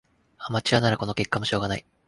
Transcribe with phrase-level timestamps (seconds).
[0.39, 1.85] アマチュアならこの結果もしょうがない